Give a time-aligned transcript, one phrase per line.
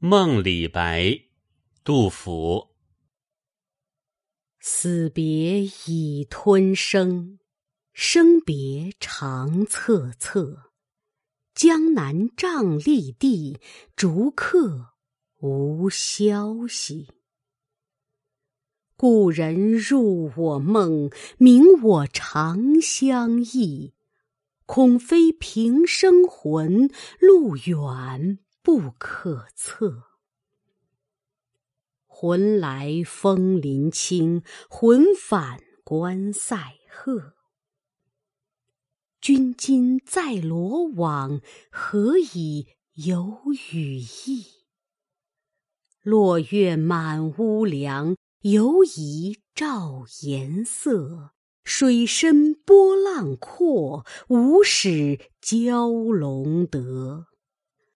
[0.00, 1.24] 梦李白，
[1.82, 2.68] 杜甫。
[4.60, 7.40] 死别已吞声，
[7.92, 10.56] 生别长恻恻。
[11.52, 13.58] 江南瘴疠地，
[13.96, 14.90] 逐客
[15.40, 17.08] 无消息。
[18.96, 23.94] 故人入我梦，明我长相忆。
[24.64, 26.88] 恐非平生魂，
[27.18, 28.38] 路远。
[28.70, 30.02] 不可测，
[32.06, 37.32] 魂来风林清，魂返关塞鹤。
[39.22, 41.40] 君今在罗网，
[41.70, 43.40] 何以有
[43.72, 44.44] 羽翼？
[46.02, 51.30] 落月满屋梁，犹疑照颜色。
[51.64, 57.28] 水深波浪阔，无使蛟龙得。